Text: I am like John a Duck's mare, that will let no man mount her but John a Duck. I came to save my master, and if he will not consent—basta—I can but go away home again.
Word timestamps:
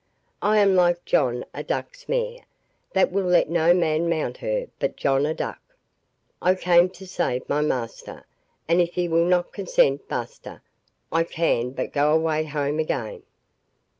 I 0.41 0.57
am 0.57 0.73
like 0.75 1.05
John 1.05 1.45
a 1.53 1.63
Duck's 1.63 2.09
mare, 2.09 2.45
that 2.93 3.11
will 3.11 3.25
let 3.27 3.51
no 3.51 3.71
man 3.71 4.09
mount 4.09 4.37
her 4.37 4.65
but 4.79 4.95
John 4.95 5.27
a 5.27 5.35
Duck. 5.35 5.61
I 6.41 6.55
came 6.55 6.89
to 6.89 7.05
save 7.05 7.47
my 7.47 7.61
master, 7.61 8.25
and 8.67 8.81
if 8.81 8.95
he 8.95 9.07
will 9.07 9.25
not 9.25 9.53
consent—basta—I 9.53 11.23
can 11.23 11.69
but 11.69 11.93
go 11.93 12.11
away 12.11 12.45
home 12.45 12.79
again. 12.79 13.21